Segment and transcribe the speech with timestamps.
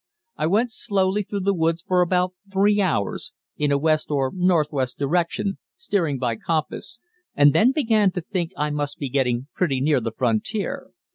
[0.35, 4.97] I went slowly through the woods for about three hours, in a west or northwest
[4.97, 6.99] direction, steering by compass,
[7.35, 10.89] and then began to think I must be getting pretty near the frontier.